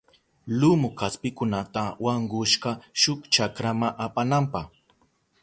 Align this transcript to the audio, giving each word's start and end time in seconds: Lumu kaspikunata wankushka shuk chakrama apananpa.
Lumu 0.59 0.89
kaspikunata 0.99 1.83
wankushka 2.05 2.69
shuk 3.01 3.19
chakrama 3.33 3.87
apananpa. 4.05 4.61